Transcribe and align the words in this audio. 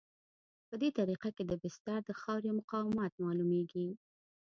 په 0.67 0.75
دې 0.81 0.89
طریقه 0.97 1.29
کې 1.35 1.43
د 1.45 1.51
بستر 1.61 1.99
د 2.05 2.09
خاورې 2.21 2.49
مقاومت 2.59 3.13
معلومیږي 3.23 3.87